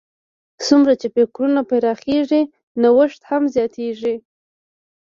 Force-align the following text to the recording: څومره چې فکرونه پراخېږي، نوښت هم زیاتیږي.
څومره 0.65 0.93
چې 1.01 1.07
فکرونه 1.15 1.61
پراخېږي، 1.69 2.43
نوښت 2.81 3.21
هم 3.29 3.43
زیاتیږي. 3.55 4.15